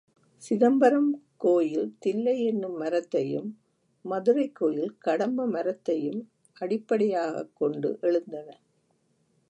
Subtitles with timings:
[0.43, 1.09] சிதம்பரம்
[1.37, 3.49] கோயில் தில்லை என்னும் மரத்தையும்
[4.05, 6.21] மதுரைக் கோயில் கடம்ப மரத்தையும்
[6.61, 8.49] அடிப்படை யாகக் கொண்டு எழுந்தன.